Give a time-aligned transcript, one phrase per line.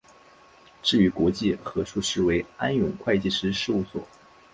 [0.81, 4.01] 至于国际核数师为安永会计师事务所。